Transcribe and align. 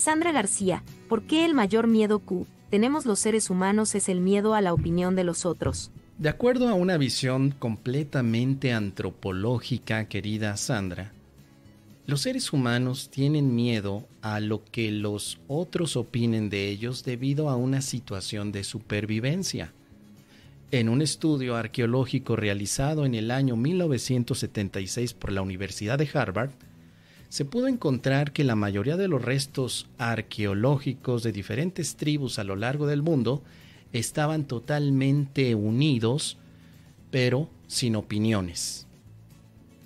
Sandra 0.00 0.32
García, 0.32 0.82
¿por 1.10 1.24
qué 1.24 1.44
el 1.44 1.52
mayor 1.52 1.86
miedo 1.86 2.24
que 2.24 2.46
tenemos 2.70 3.04
los 3.04 3.18
seres 3.18 3.50
humanos 3.50 3.94
es 3.94 4.08
el 4.08 4.22
miedo 4.22 4.54
a 4.54 4.62
la 4.62 4.72
opinión 4.72 5.14
de 5.14 5.24
los 5.24 5.44
otros? 5.44 5.90
De 6.16 6.30
acuerdo 6.30 6.70
a 6.70 6.72
una 6.72 6.96
visión 6.96 7.50
completamente 7.50 8.72
antropológica, 8.72 10.08
querida 10.08 10.56
Sandra, 10.56 11.12
los 12.06 12.22
seres 12.22 12.54
humanos 12.54 13.10
tienen 13.10 13.54
miedo 13.54 14.08
a 14.22 14.40
lo 14.40 14.64
que 14.64 14.90
los 14.90 15.38
otros 15.48 15.98
opinen 15.98 16.48
de 16.48 16.70
ellos 16.70 17.04
debido 17.04 17.50
a 17.50 17.56
una 17.56 17.82
situación 17.82 18.52
de 18.52 18.64
supervivencia. 18.64 19.74
En 20.70 20.88
un 20.88 21.02
estudio 21.02 21.56
arqueológico 21.56 22.36
realizado 22.36 23.04
en 23.04 23.14
el 23.14 23.30
año 23.30 23.54
1976 23.54 25.12
por 25.12 25.30
la 25.30 25.42
Universidad 25.42 25.98
de 25.98 26.08
Harvard, 26.14 26.52
se 27.30 27.44
pudo 27.44 27.68
encontrar 27.68 28.32
que 28.32 28.42
la 28.42 28.56
mayoría 28.56 28.96
de 28.96 29.06
los 29.06 29.24
restos 29.24 29.86
arqueológicos 29.98 31.22
de 31.22 31.30
diferentes 31.30 31.94
tribus 31.94 32.40
a 32.40 32.44
lo 32.44 32.56
largo 32.56 32.88
del 32.88 33.02
mundo 33.02 33.44
estaban 33.92 34.44
totalmente 34.44 35.54
unidos, 35.54 36.38
pero 37.12 37.48
sin 37.68 37.94
opiniones. 37.94 38.88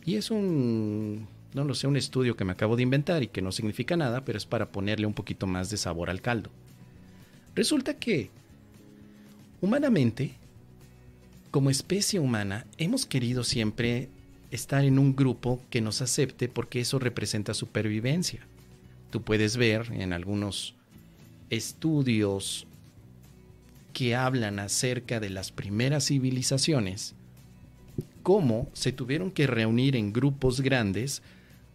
Y 0.06 0.14
es 0.14 0.30
un, 0.30 1.26
no 1.52 1.64
lo 1.64 1.74
sé, 1.74 1.86
un 1.86 1.98
estudio 1.98 2.34
que 2.34 2.46
me 2.46 2.52
acabo 2.52 2.76
de 2.76 2.82
inventar 2.82 3.22
y 3.22 3.28
que 3.28 3.42
no 3.42 3.52
significa 3.52 3.94
nada, 3.94 4.24
pero 4.24 4.38
es 4.38 4.46
para 4.46 4.72
ponerle 4.72 5.06
un 5.06 5.14
poquito 5.14 5.46
más 5.46 5.68
de 5.68 5.76
sabor 5.76 6.08
al 6.08 6.22
caldo. 6.22 6.48
Resulta 7.54 7.98
que, 7.98 8.30
humanamente, 9.60 10.32
como 11.50 11.68
especie 11.68 12.20
humana, 12.20 12.64
hemos 12.78 13.04
querido 13.04 13.44
siempre 13.44 14.08
estar 14.54 14.84
en 14.84 15.00
un 15.00 15.16
grupo 15.16 15.60
que 15.68 15.80
nos 15.80 16.00
acepte 16.00 16.48
porque 16.48 16.80
eso 16.80 17.00
representa 17.00 17.54
supervivencia. 17.54 18.46
Tú 19.10 19.22
puedes 19.22 19.56
ver 19.56 19.90
en 19.92 20.12
algunos 20.12 20.74
estudios 21.50 22.66
que 23.92 24.14
hablan 24.14 24.60
acerca 24.60 25.18
de 25.18 25.30
las 25.30 25.50
primeras 25.50 26.06
civilizaciones, 26.06 27.14
cómo 28.22 28.68
se 28.74 28.92
tuvieron 28.92 29.32
que 29.32 29.48
reunir 29.48 29.96
en 29.96 30.12
grupos 30.12 30.60
grandes 30.60 31.22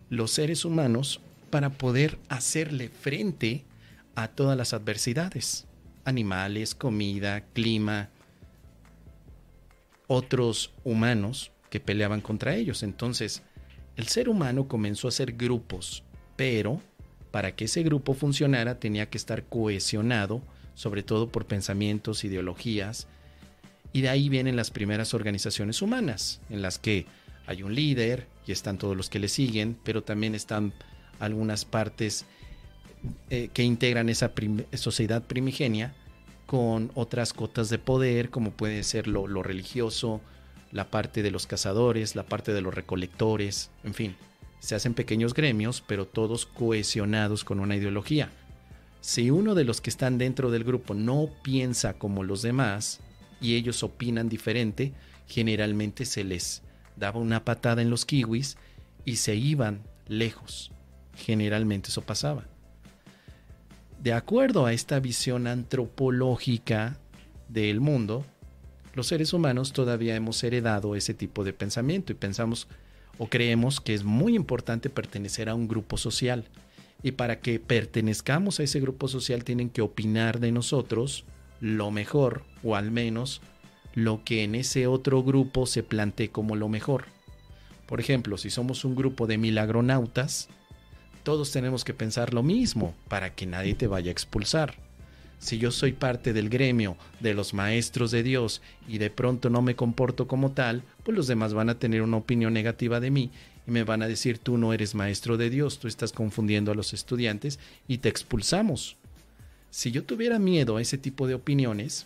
los 0.09 0.31
seres 0.31 0.63
humanos 0.63 1.19
para 1.49 1.71
poder 1.71 2.17
hacerle 2.29 2.87
frente 2.87 3.63
a 4.15 4.29
todas 4.29 4.57
las 4.57 4.73
adversidades, 4.73 5.65
animales, 6.05 6.75
comida, 6.75 7.41
clima, 7.53 8.09
otros 10.07 10.73
humanos 10.83 11.51
que 11.69 11.79
peleaban 11.79 12.21
contra 12.21 12.55
ellos. 12.55 12.83
Entonces, 12.83 13.43
el 13.95 14.07
ser 14.07 14.29
humano 14.29 14.67
comenzó 14.67 15.07
a 15.07 15.09
hacer 15.09 15.33
grupos, 15.33 16.03
pero 16.35 16.81
para 17.31 17.55
que 17.55 17.65
ese 17.65 17.83
grupo 17.83 18.13
funcionara 18.13 18.79
tenía 18.79 19.09
que 19.09 19.17
estar 19.17 19.43
cohesionado, 19.43 20.41
sobre 20.73 21.03
todo 21.03 21.29
por 21.29 21.45
pensamientos, 21.45 22.23
ideologías, 22.23 23.07
y 23.91 24.01
de 24.01 24.09
ahí 24.09 24.29
vienen 24.29 24.55
las 24.55 24.71
primeras 24.71 25.13
organizaciones 25.13 25.81
humanas, 25.81 26.41
en 26.49 26.61
las 26.61 26.79
que 26.79 27.05
hay 27.47 27.63
un 27.63 27.73
líder 27.73 28.27
y 28.45 28.51
están 28.51 28.77
todos 28.77 28.95
los 28.95 29.09
que 29.09 29.19
le 29.19 29.27
siguen, 29.27 29.77
pero 29.83 30.03
también 30.03 30.35
están 30.35 30.73
algunas 31.19 31.65
partes 31.65 32.25
eh, 33.29 33.49
que 33.53 33.63
integran 33.63 34.09
esa 34.09 34.31
sociedad 34.73 35.23
primigenia 35.23 35.95
con 36.45 36.91
otras 36.95 37.33
cotas 37.33 37.69
de 37.69 37.79
poder, 37.79 38.29
como 38.29 38.51
puede 38.51 38.83
ser 38.83 39.07
lo, 39.07 39.27
lo 39.27 39.43
religioso, 39.43 40.21
la 40.71 40.89
parte 40.89 41.23
de 41.23 41.31
los 41.31 41.47
cazadores, 41.47 42.15
la 42.15 42.23
parte 42.23 42.53
de 42.53 42.61
los 42.61 42.73
recolectores, 42.73 43.71
en 43.83 43.93
fin. 43.93 44.15
Se 44.59 44.75
hacen 44.75 44.93
pequeños 44.93 45.33
gremios, 45.33 45.81
pero 45.85 46.05
todos 46.05 46.45
cohesionados 46.45 47.43
con 47.43 47.59
una 47.59 47.75
ideología. 47.75 48.29
Si 49.01 49.31
uno 49.31 49.55
de 49.55 49.63
los 49.63 49.79
que 49.79 49.89
están 49.89 50.17
dentro 50.17 50.51
del 50.51 50.65
grupo 50.65 50.93
no 50.93 51.29
piensa 51.41 51.93
como 51.93 52.23
los 52.23 52.41
demás 52.41 52.99
y 53.39 53.55
ellos 53.55 53.83
opinan 53.83 54.27
diferente, 54.27 54.93
generalmente 55.27 56.05
se 56.05 56.23
les 56.23 56.61
daba 56.97 57.19
una 57.19 57.45
patada 57.45 57.81
en 57.81 57.89
los 57.89 58.05
kiwis 58.05 58.57
y 59.05 59.15
se 59.15 59.35
iban 59.35 59.83
lejos. 60.07 60.71
Generalmente 61.15 61.89
eso 61.89 62.01
pasaba. 62.01 62.45
De 64.01 64.13
acuerdo 64.13 64.65
a 64.65 64.73
esta 64.73 64.99
visión 64.99 65.47
antropológica 65.47 66.97
del 67.47 67.79
mundo, 67.79 68.25
los 68.99 69.07
seres 69.07 69.31
humanos 69.31 69.71
todavía 69.71 70.17
hemos 70.17 70.43
heredado 70.43 70.93
ese 70.93 71.13
tipo 71.13 71.45
de 71.45 71.53
pensamiento 71.53 72.11
y 72.11 72.15
pensamos 72.15 72.67
o 73.17 73.27
creemos 73.27 73.79
que 73.79 73.93
es 73.93 74.03
muy 74.03 74.35
importante 74.35 74.89
pertenecer 74.89 75.47
a 75.47 75.55
un 75.55 75.69
grupo 75.69 75.95
social. 75.95 76.43
Y 77.01 77.13
para 77.13 77.39
que 77.39 77.61
pertenezcamos 77.61 78.59
a 78.59 78.63
ese 78.63 78.81
grupo 78.81 79.07
social 79.07 79.45
tienen 79.45 79.69
que 79.69 79.81
opinar 79.81 80.41
de 80.41 80.51
nosotros 80.51 81.23
lo 81.61 81.91
mejor, 81.91 82.43
o 82.61 82.75
al 82.75 82.91
menos 82.91 83.41
lo 83.93 84.25
que 84.25 84.43
en 84.43 84.53
ese 84.53 84.85
otro 84.85 85.23
grupo 85.23 85.65
se 85.65 85.81
plantee 85.81 86.29
como 86.29 86.57
lo 86.57 86.67
mejor. 86.67 87.05
Por 87.85 88.01
ejemplo, 88.01 88.37
si 88.37 88.49
somos 88.49 88.83
un 88.83 88.95
grupo 88.95 89.27
de 89.27 89.37
milagronautas, 89.37 90.49
todos 91.23 91.53
tenemos 91.53 91.85
que 91.85 91.93
pensar 91.93 92.33
lo 92.33 92.43
mismo 92.43 92.93
para 93.07 93.33
que 93.33 93.45
nadie 93.45 93.75
te 93.75 93.87
vaya 93.87 94.09
a 94.09 94.11
expulsar. 94.11 94.88
Si 95.39 95.57
yo 95.57 95.71
soy 95.71 95.93
parte 95.93 96.33
del 96.33 96.49
gremio 96.49 96.97
de 97.21 97.33
los 97.33 97.53
maestros 97.53 98.11
de 98.11 98.23
Dios 98.23 98.61
y 98.89 98.97
de 98.97 99.09
pronto 99.09 99.49
no 99.49 99.61
me 99.61 99.75
comporto 99.75 100.27
como 100.27 100.51
tal, 100.51 100.83
pues 101.03 101.15
los 101.15 101.27
demás 101.27 101.53
van 101.53 101.69
a 101.69 101.79
tener 101.79 102.01
una 102.01 102.17
opinión 102.17 102.53
negativa 102.53 102.99
de 102.99 103.09
mí 103.09 103.31
y 103.65 103.71
me 103.71 103.85
van 103.85 104.01
a 104.03 104.07
decir 104.07 104.37
tú 104.37 104.57
no 104.57 104.73
eres 104.73 104.95
maestro 104.95 105.37
de 105.37 105.49
Dios, 105.49 105.79
tú 105.79 105.87
estás 105.87 106.11
confundiendo 106.11 106.73
a 106.73 106.75
los 106.75 106.93
estudiantes 106.93 107.57
y 107.87 107.99
te 107.99 108.09
expulsamos. 108.09 108.97
Si 109.71 109.91
yo 109.91 110.03
tuviera 110.03 110.39
miedo 110.39 110.75
a 110.75 110.81
ese 110.81 110.97
tipo 110.97 111.25
de 111.25 111.35
opiniones, 111.35 112.05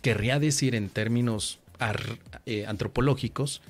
querría 0.00 0.40
decir 0.40 0.74
en 0.74 0.88
términos 0.88 1.58
eh, 2.46 2.64
antropológicos 2.66 3.60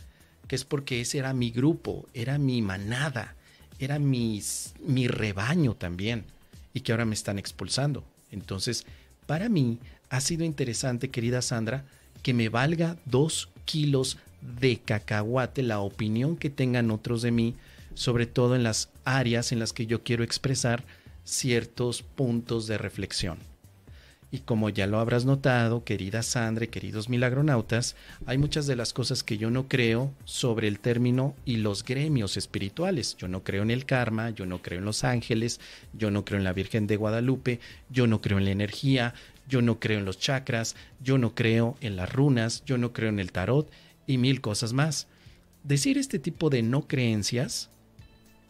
que 0.46 0.54
es 0.54 0.64
porque 0.64 1.00
ese 1.00 1.18
era 1.18 1.32
mi 1.32 1.50
grupo, 1.50 2.06
era 2.14 2.38
mi 2.38 2.62
manada, 2.62 3.34
era 3.80 3.98
mi 3.98 4.42
rebaño 5.08 5.74
también 5.74 6.24
y 6.72 6.80
que 6.80 6.92
ahora 6.92 7.04
me 7.04 7.14
están 7.14 7.38
expulsando. 7.38 8.04
Entonces, 8.30 8.86
para 9.26 9.48
mí 9.48 9.78
ha 10.08 10.20
sido 10.20 10.44
interesante, 10.44 11.10
querida 11.10 11.42
Sandra, 11.42 11.84
que 12.22 12.34
me 12.34 12.48
valga 12.48 12.96
dos 13.04 13.48
kilos 13.64 14.18
de 14.58 14.78
cacahuate 14.78 15.62
la 15.62 15.80
opinión 15.80 16.36
que 16.36 16.50
tengan 16.50 16.90
otros 16.90 17.22
de 17.22 17.30
mí, 17.30 17.54
sobre 17.94 18.26
todo 18.26 18.56
en 18.56 18.62
las 18.62 18.90
áreas 19.04 19.52
en 19.52 19.58
las 19.58 19.72
que 19.72 19.86
yo 19.86 20.02
quiero 20.02 20.24
expresar 20.24 20.84
ciertos 21.24 22.02
puntos 22.02 22.66
de 22.66 22.78
reflexión. 22.78 23.38
Y 24.32 24.40
como 24.40 24.68
ya 24.68 24.86
lo 24.86 25.00
habrás 25.00 25.24
notado, 25.24 25.82
querida 25.82 26.22
Sandra, 26.22 26.68
queridos 26.68 27.08
milagronautas, 27.08 27.96
hay 28.26 28.38
muchas 28.38 28.68
de 28.68 28.76
las 28.76 28.92
cosas 28.92 29.24
que 29.24 29.38
yo 29.38 29.50
no 29.50 29.66
creo 29.66 30.12
sobre 30.24 30.68
el 30.68 30.78
término 30.78 31.34
y 31.44 31.56
los 31.56 31.84
gremios 31.84 32.36
espirituales. 32.36 33.16
Yo 33.16 33.26
no 33.26 33.42
creo 33.42 33.64
en 33.64 33.72
el 33.72 33.86
karma, 33.86 34.30
yo 34.30 34.46
no 34.46 34.62
creo 34.62 34.78
en 34.78 34.84
los 34.84 35.02
ángeles, 35.02 35.60
yo 35.92 36.12
no 36.12 36.24
creo 36.24 36.38
en 36.38 36.44
la 36.44 36.52
Virgen 36.52 36.86
de 36.86 36.96
Guadalupe, 36.96 37.58
yo 37.90 38.06
no 38.06 38.20
creo 38.20 38.38
en 38.38 38.44
la 38.44 38.52
energía, 38.52 39.14
yo 39.48 39.62
no 39.62 39.80
creo 39.80 39.98
en 39.98 40.04
los 40.04 40.20
chakras, 40.20 40.76
yo 41.02 41.18
no 41.18 41.34
creo 41.34 41.76
en 41.80 41.96
las 41.96 42.12
runas, 42.12 42.64
yo 42.64 42.78
no 42.78 42.92
creo 42.92 43.08
en 43.08 43.18
el 43.18 43.32
tarot 43.32 43.68
y 44.06 44.16
mil 44.16 44.40
cosas 44.40 44.72
más. 44.72 45.08
Decir 45.64 45.98
este 45.98 46.20
tipo 46.20 46.50
de 46.50 46.62
no 46.62 46.86
creencias 46.86 47.68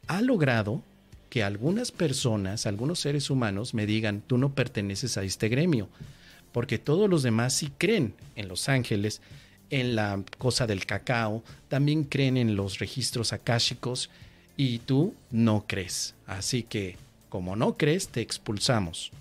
ha 0.08 0.20
logrado 0.20 0.82
que 1.30 1.44
algunas 1.44 1.92
personas, 1.92 2.66
algunos 2.66 2.98
seres 2.98 3.30
humanos 3.30 3.72
me 3.72 3.86
digan, 3.86 4.20
tú 4.20 4.36
no 4.36 4.52
perteneces 4.52 5.16
a 5.16 5.22
este 5.22 5.48
gremio, 5.48 5.88
porque 6.52 6.78
todos 6.78 7.08
los 7.08 7.22
demás 7.22 7.54
sí 7.54 7.72
creen 7.78 8.14
en 8.34 8.48
los 8.48 8.68
ángeles, 8.68 9.22
en 9.70 9.94
la 9.94 10.22
cosa 10.38 10.66
del 10.66 10.84
cacao, 10.84 11.44
también 11.68 12.02
creen 12.02 12.36
en 12.36 12.56
los 12.56 12.80
registros 12.80 13.32
akáshicos 13.32 14.10
y 14.56 14.80
tú 14.80 15.14
no 15.30 15.64
crees. 15.68 16.16
Así 16.26 16.64
que, 16.64 16.96
como 17.28 17.54
no 17.54 17.76
crees, 17.76 18.08
te 18.08 18.20
expulsamos. 18.20 19.12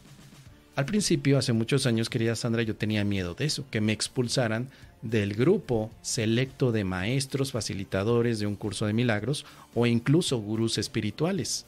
Al 0.75 0.85
principio, 0.85 1.37
hace 1.37 1.53
muchos 1.53 1.85
años, 1.85 2.09
querida 2.09 2.35
Sandra, 2.35 2.63
yo 2.63 2.75
tenía 2.75 3.03
miedo 3.03 3.35
de 3.35 3.45
eso, 3.45 3.65
que 3.69 3.81
me 3.81 3.93
expulsaran 3.93 4.67
del 5.03 5.35
grupo 5.35 5.91
selecto 6.01 6.71
de 6.71 6.83
maestros 6.85 7.51
facilitadores 7.51 8.39
de 8.39 8.47
un 8.47 8.55
curso 8.55 8.87
de 8.87 8.93
milagros 8.93 9.45
o 9.75 9.85
incluso 9.85 10.39
gurús 10.39 10.79
espirituales 10.79 11.67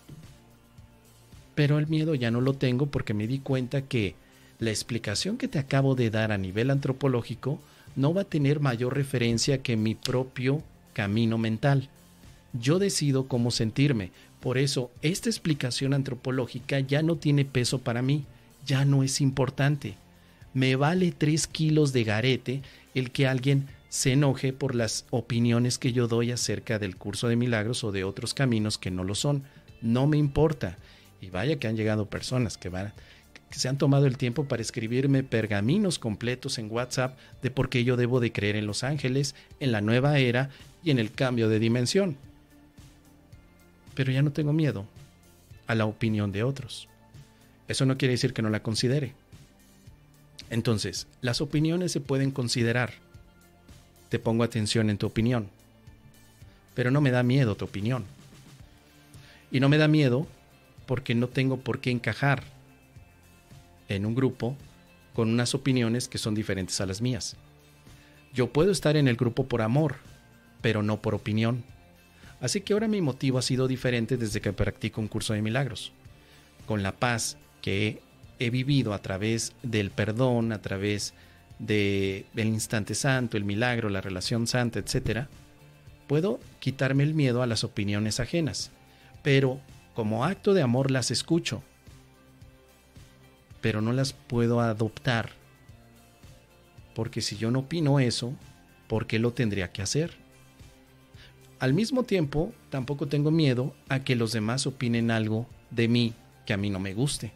pero 1.56 1.80
el 1.80 1.88
miedo 1.88 2.16
ya 2.16 2.32
no 2.32 2.42
lo 2.42 2.54
tengo 2.54 2.88
porque 2.88 3.14
me 3.14 3.28
di 3.28 3.40
cuenta 3.40 3.82
que 3.82 4.16
la 4.60 4.70
explicación 4.70 5.38
que 5.38 5.48
te 5.48 5.60
acabo 5.60 5.96
de 5.96 6.10
dar 6.10 6.32
a 6.32 6.38
nivel 6.38 6.70
antropológico 6.70 7.60
no 7.96 8.14
va 8.14 8.22
a 8.22 8.26
tener 8.26 8.60
mayor 8.60 8.96
referencia 8.96 9.62
que 9.62 9.76
mi 9.76 9.96
propio 9.96 10.64
camino 10.94 11.38
mental. 11.38 11.90
Yo 12.54 12.80
decido 12.80 13.28
cómo 13.28 13.52
sentirme, 13.52 14.12
por 14.40 14.58
eso 14.58 14.92
esta 15.02 15.30
explicación 15.30 15.94
antropológica 15.94 16.80
ya 16.80 17.02
no 17.02 17.16
tiene 17.16 17.46
peso 17.46 17.80
para 17.80 18.02
mí, 18.02 18.26
ya 18.66 18.86
no 18.86 19.04
es 19.04 19.22
importante. 19.22 19.96
Me 20.54 20.76
vale 20.76 21.12
tres 21.12 21.48
kilos 21.48 21.94
de 21.94 22.04
garete 22.04 22.62
el 22.94 23.12
que 23.12 23.28
alguien 23.28 23.68
se 23.90 24.14
enoje 24.14 24.54
por 24.54 24.76
las 24.76 25.06
opiniones 25.10 25.78
que 25.78 25.94
yo 25.94 26.08
doy 26.08 26.32
acerca 26.32 26.80
del 26.80 26.98
curso 26.98 27.28
de 27.28 27.36
milagros 27.36 27.84
o 27.84 27.92
de 27.92 28.04
otros 28.04 28.34
caminos 28.34 28.78
que 28.78 28.92
no 28.92 29.04
lo 29.04 29.16
son. 29.16 29.44
No 29.82 30.08
me 30.08 30.18
importa 30.18 30.78
Y 31.22 31.30
vaya 31.30 31.58
que 31.58 31.68
han 31.68 31.78
llegado 31.78 32.10
personas 32.10 32.58
que 32.58 32.70
van 32.70 32.94
que 33.52 33.60
se 33.60 33.68
han 33.68 33.78
tomado 33.78 34.08
el 34.08 34.18
tiempo 34.18 34.46
para 34.46 34.62
escribirme 34.62 35.24
pergaminos 35.24 36.00
completos 36.00 36.58
en 36.58 36.72
WhatsApp 36.72 37.18
de 37.44 37.52
por 37.52 37.70
qué 37.70 37.84
yo 37.84 37.98
debo 37.98 38.22
de 38.22 38.32
creer 38.32 38.56
en 38.56 38.66
los 38.66 38.84
ángeles, 38.84 39.36
en 39.60 39.74
la 39.74 39.82
nueva 39.82 40.18
era 40.18 40.50
y 40.84 40.90
en 40.90 41.00
el 41.00 41.12
cambio 41.12 41.50
de 41.50 41.60
dimensión. 41.60 42.16
Pero 43.94 44.12
ya 44.12 44.22
no 44.22 44.32
tengo 44.32 44.54
miedo 44.54 44.86
a 45.68 45.76
la 45.76 45.86
opinión 45.86 46.32
de 46.32 46.44
otros. 46.44 46.88
Eso 47.68 47.86
no 47.86 47.98
quiere 47.98 48.14
decir 48.14 48.34
que 48.34 48.42
no 48.42 48.50
la 48.50 48.64
considere. 48.64 49.14
Entonces, 50.50 51.08
las 51.22 51.42
opiniones 51.42 51.92
se 51.92 52.00
pueden 52.00 52.32
considerar. 52.32 52.94
Te 54.10 54.18
pongo 54.18 54.44
atención 54.44 54.90
en 54.90 54.98
tu 54.98 55.08
opinión. 55.08 55.50
Pero 56.74 56.90
no 56.90 57.02
me 57.02 57.12
da 57.12 57.22
miedo 57.22 57.56
tu 57.56 57.66
opinión. 57.66 58.06
Y 59.52 59.60
no 59.60 59.68
me 59.68 59.78
da 59.78 59.90
miedo 59.90 60.26
porque 60.92 61.16
no 61.16 61.30
tengo 61.30 61.56
por 61.56 61.80
qué 61.80 61.90
encajar 61.90 62.44
en 63.88 64.06
un 64.06 64.14
grupo 64.14 64.58
con 65.14 65.30
unas 65.30 65.56
opiniones 65.56 66.10
que 66.10 66.18
son 66.18 66.36
diferentes 66.36 66.82
a 66.82 66.86
las 66.86 67.02
mías. 67.02 67.38
Yo 68.34 68.52
puedo 68.52 68.74
estar 68.74 68.98
en 68.98 69.08
el 69.08 69.16
grupo 69.16 69.48
por 69.48 69.62
amor, 69.62 69.96
pero 70.62 70.84
no 70.84 71.02
por 71.02 71.16
opinión. 71.16 71.64
Así 72.42 72.60
que 72.60 72.74
ahora 72.74 72.90
mi 72.90 73.00
motivo 73.00 73.38
ha 73.38 73.42
sido 73.42 73.70
diferente 73.70 74.18
desde 74.18 74.42
que 74.42 74.52
practico 74.52 75.00
un 75.00 75.08
curso 75.08 75.32
de 75.32 75.42
milagros. 75.42 75.94
Con 76.66 76.84
la 76.84 76.92
paz 76.92 77.38
que 77.62 78.02
he 78.40 78.50
vivido 78.50 78.94
a 78.94 79.02
través 79.02 79.54
del 79.64 79.92
perdón, 79.92 80.52
a 80.52 80.62
través 80.62 81.14
del 81.58 82.26
instante 82.36 82.96
santo, 82.96 83.38
el 83.38 83.46
milagro, 83.46 83.88
la 83.88 84.02
relación 84.02 84.46
santa, 84.46 84.80
etc., 84.80 85.28
puedo 86.08 86.42
quitarme 86.60 87.04
el 87.04 87.14
miedo 87.14 87.42
a 87.42 87.48
las 87.48 87.64
opiniones 87.64 88.20
ajenas. 88.20 88.72
Pero 89.24 89.62
como 90.02 90.26
acto 90.26 90.56
de 90.56 90.64
amor 90.64 90.90
las 90.90 91.12
escucho 91.12 91.62
pero 93.62 93.80
no 93.80 93.94
las 93.94 94.14
puedo 94.14 94.60
adoptar. 94.60 95.30
Porque 96.96 97.22
si 97.22 97.38
yo 97.38 97.52
no 97.52 97.60
opino 97.60 98.00
eso, 98.00 98.34
¿por 98.88 99.06
qué 99.06 99.20
lo 99.20 99.34
tendría 99.34 99.72
que 99.72 99.84
hacer? 99.84 100.16
Al 101.60 101.76
mismo 101.76 102.02
tiempo, 102.02 102.52
tampoco 102.72 103.08
tengo 103.08 103.30
miedo 103.30 103.76
a 103.88 104.04
que 104.04 104.16
los 104.16 104.32
demás 104.32 104.66
opinen 104.66 105.12
algo 105.12 105.46
de 105.70 105.88
mí 105.88 106.16
que 106.48 106.54
a 106.54 106.58
mí 106.58 106.72
no 106.72 106.80
me 106.80 106.96
guste. 106.96 107.32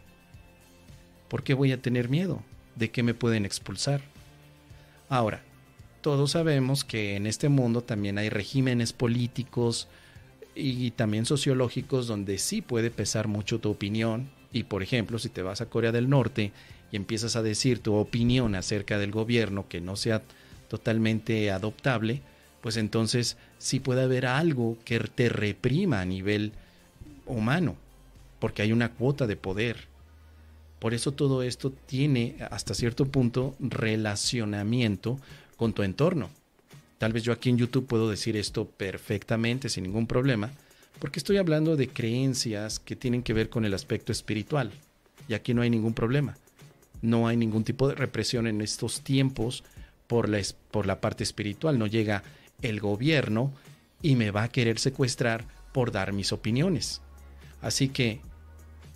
¿Por 1.28 1.44
qué 1.44 1.54
voy 1.54 1.70
a 1.70 1.80
tener 1.80 2.08
miedo? 2.08 2.42
¿De 2.74 2.90
qué 2.90 3.04
me 3.04 3.14
pueden 3.14 3.46
expulsar? 3.46 4.00
Ahora, 5.08 5.44
todos 6.00 6.32
sabemos 6.32 6.84
que 6.84 7.14
en 7.14 7.28
este 7.28 7.48
mundo 7.48 7.84
también 7.84 8.18
hay 8.18 8.28
regímenes 8.30 8.92
políticos 8.92 9.86
y 10.56 10.90
también 10.92 11.26
sociológicos 11.26 12.06
donde 12.06 12.38
sí 12.38 12.62
puede 12.62 12.90
pesar 12.90 13.28
mucho 13.28 13.60
tu 13.60 13.70
opinión 13.70 14.30
y 14.52 14.64
por 14.64 14.82
ejemplo, 14.82 15.18
si 15.18 15.28
te 15.28 15.42
vas 15.42 15.60
a 15.60 15.66
Corea 15.68 15.92
del 15.92 16.08
Norte 16.08 16.50
y 16.90 16.96
empiezas 16.96 17.36
a 17.36 17.42
decir 17.42 17.80
tu 17.80 17.94
opinión 17.94 18.54
acerca 18.54 18.98
del 18.98 19.12
gobierno 19.12 19.68
que 19.68 19.82
no 19.82 19.96
sea 19.96 20.22
totalmente 20.68 21.50
adoptable, 21.50 22.22
pues 22.62 22.78
entonces 22.78 23.36
sí 23.58 23.80
puede 23.80 24.02
haber 24.02 24.24
algo 24.24 24.78
que 24.84 24.98
te 25.00 25.28
reprima 25.28 26.00
a 26.00 26.06
nivel 26.06 26.52
humano, 27.26 27.76
porque 28.38 28.62
hay 28.62 28.72
una 28.72 28.92
cuota 28.92 29.26
de 29.26 29.36
poder. 29.36 29.88
Por 30.78 30.94
eso 30.94 31.12
todo 31.12 31.42
esto 31.42 31.70
tiene 31.70 32.36
hasta 32.50 32.72
cierto 32.72 33.06
punto 33.06 33.54
relacionamiento 33.60 35.18
con 35.56 35.74
tu 35.74 35.82
entorno. 35.82 36.30
Tal 36.98 37.12
vez 37.12 37.22
yo 37.22 37.32
aquí 37.32 37.50
en 37.50 37.58
YouTube 37.58 37.86
puedo 37.86 38.08
decir 38.08 38.36
esto 38.36 38.66
perfectamente, 38.66 39.68
sin 39.68 39.84
ningún 39.84 40.06
problema, 40.06 40.50
porque 40.98 41.18
estoy 41.18 41.36
hablando 41.36 41.76
de 41.76 41.88
creencias 41.88 42.78
que 42.78 42.96
tienen 42.96 43.22
que 43.22 43.34
ver 43.34 43.50
con 43.50 43.64
el 43.64 43.74
aspecto 43.74 44.12
espiritual. 44.12 44.72
Y 45.28 45.34
aquí 45.34 45.52
no 45.52 45.62
hay 45.62 45.70
ningún 45.70 45.92
problema. 45.92 46.36
No 47.02 47.28
hay 47.28 47.36
ningún 47.36 47.64
tipo 47.64 47.88
de 47.88 47.94
represión 47.94 48.46
en 48.46 48.62
estos 48.62 49.02
tiempos 49.02 49.62
por 50.06 50.28
la, 50.28 50.40
por 50.70 50.86
la 50.86 51.00
parte 51.00 51.22
espiritual. 51.22 51.78
No 51.78 51.86
llega 51.86 52.22
el 52.62 52.80
gobierno 52.80 53.52
y 54.00 54.16
me 54.16 54.30
va 54.30 54.44
a 54.44 54.48
querer 54.48 54.78
secuestrar 54.78 55.44
por 55.72 55.92
dar 55.92 56.14
mis 56.14 56.32
opiniones. 56.32 57.02
Así 57.60 57.88
que, 57.88 58.20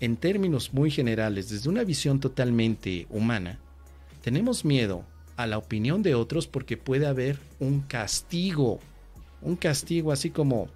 en 0.00 0.17
términos 0.17 0.73
muy 0.73 0.91
generales, 0.91 1.50
desde 1.50 1.69
una 1.69 1.85
visión 1.85 2.20
totalmente 2.20 3.06
humana, 3.11 3.58
tenemos 4.23 4.64
miedo 4.64 5.05
a 5.37 5.47
la 5.47 5.59
opinión 5.59 6.03
de 6.03 6.15
otros 6.15 6.47
porque 6.47 6.77
puede 6.77 7.06
haber 7.06 7.38
un 7.59 7.81
castigo. 7.81 8.81
Un 9.43 9.56
castigo 9.56 10.12
así 10.12 10.31
como 10.31 10.69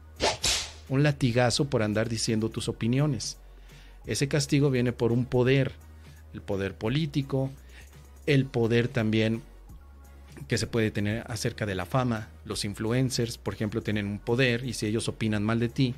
un 0.89 1.03
latigazo 1.03 1.67
por 1.67 1.83
andar 1.83 2.09
diciendo 2.09 2.51
tus 2.51 2.69
opiniones. 2.69 3.39
Ese 4.07 4.29
castigo 4.29 4.71
viene 4.71 4.93
por 4.93 5.13
un 5.13 5.25
poder, 5.25 5.73
el 6.33 6.43
poder 6.43 6.75
político, 6.75 7.51
el 8.27 8.47
poder 8.47 8.89
también 8.89 9.43
que 10.49 10.59
se 10.59 10.67
puede 10.67 10.91
tener 10.91 11.25
acerca 11.29 11.67
de 11.67 11.75
la 11.75 11.87
fama. 11.87 12.29
Los 12.45 12.65
influencers, 12.65 13.39
por 13.39 13.55
ejemplo, 13.55 13.83
tienen 13.83 14.07
un 14.07 14.19
poder 14.19 14.65
y 14.65 14.75
si 14.75 14.87
ellos 14.87 15.09
opinan 15.09 15.45
mal 15.45 15.61
de 15.61 15.69
ti, 15.69 15.95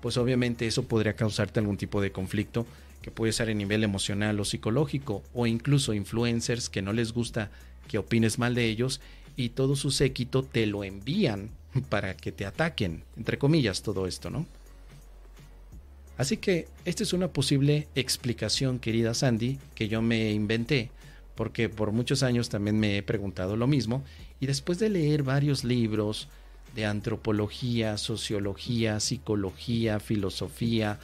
pues 0.00 0.16
obviamente 0.16 0.66
eso 0.66 0.84
podría 0.84 1.14
causarte 1.14 1.60
algún 1.60 1.76
tipo 1.76 2.00
de 2.00 2.12
conflicto 2.12 2.66
que 3.02 3.10
puede 3.10 3.32
ser 3.32 3.48
a 3.48 3.54
nivel 3.54 3.84
emocional 3.84 4.40
o 4.40 4.44
psicológico, 4.44 5.22
o 5.34 5.46
incluso 5.46 5.94
influencers 5.94 6.68
que 6.68 6.82
no 6.82 6.92
les 6.92 7.12
gusta 7.12 7.50
que 7.88 7.98
opines 7.98 8.38
mal 8.38 8.54
de 8.54 8.66
ellos 8.66 9.00
y 9.36 9.50
todo 9.50 9.76
su 9.76 9.90
séquito 9.90 10.42
te 10.42 10.66
lo 10.66 10.84
envían 10.84 11.50
para 11.88 12.16
que 12.16 12.32
te 12.32 12.44
ataquen, 12.44 13.04
entre 13.16 13.38
comillas, 13.38 13.82
todo 13.82 14.06
esto, 14.06 14.30
¿no? 14.30 14.46
Así 16.16 16.36
que 16.36 16.66
esta 16.84 17.04
es 17.04 17.12
una 17.12 17.28
posible 17.28 17.86
explicación, 17.94 18.80
querida 18.80 19.14
Sandy, 19.14 19.58
que 19.76 19.86
yo 19.86 20.02
me 20.02 20.32
inventé, 20.32 20.90
porque 21.36 21.68
por 21.68 21.92
muchos 21.92 22.24
años 22.24 22.48
también 22.48 22.80
me 22.80 22.96
he 22.96 23.02
preguntado 23.04 23.56
lo 23.56 23.68
mismo, 23.68 24.02
y 24.40 24.46
después 24.46 24.80
de 24.80 24.88
leer 24.88 25.22
varios 25.22 25.62
libros 25.62 26.28
de 26.74 26.86
antropología, 26.86 27.96
sociología, 27.98 28.98
psicología, 28.98 30.00
filosofía 30.00 30.98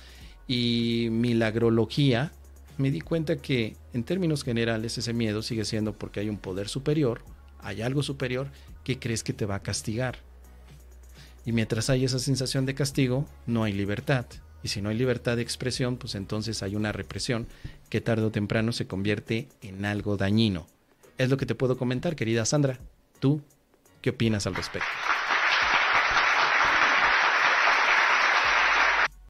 y 0.47 1.09
milagrología, 1.11 2.33
me 2.77 2.91
di 2.91 3.01
cuenta 3.01 3.37
que 3.37 3.77
en 3.93 4.05
términos 4.05 4.45
generales 4.45 4.99
ese 4.99 5.13
miedo 5.13 5.43
sigue 5.43 5.65
siendo 5.65 5.93
porque 5.93 6.21
hay 6.21 6.29
un 6.29 6.39
poder 6.39 6.69
superior, 6.69 7.23
hay 7.61 7.83
algo 7.83 8.03
superior 8.03 8.49
que 8.83 8.99
crees 8.99 9.23
que 9.23 9.33
te 9.33 9.47
va 9.47 9.57
a 9.57 9.63
castigar 9.63 10.19
y 11.45 11.53
mientras 11.53 11.91
hay 11.91 12.05
esa 12.05 12.19
sensación 12.19 12.67
de 12.67 12.75
castigo, 12.75 13.27
no 13.47 13.65
hay 13.65 13.73
libertad. 13.73 14.27
Y 14.63 14.69
si 14.69 14.81
no 14.81 14.89
hay 14.89 14.97
libertad 14.97 15.37
de 15.37 15.43
expresión, 15.43 15.99
pues 15.99 16.15
entonces 16.15 16.63
hay 16.63 16.75
una 16.75 16.91
represión 16.91 17.47
que 17.91 18.01
tarde 18.01 18.25
o 18.25 18.31
temprano 18.31 18.73
se 18.73 18.87
convierte 18.87 19.49
en 19.61 19.85
algo 19.85 20.17
dañino. 20.17 20.67
Es 21.19 21.29
lo 21.29 21.37
que 21.37 21.47
te 21.47 21.55
puedo 21.55 21.77
comentar, 21.77 22.17
querida 22.17 22.47
Sandra. 22.47 22.79
¿Tú 23.21 23.43
qué 24.01 24.11
opinas 24.11 24.47
al 24.47 24.55
respecto? 24.55 24.89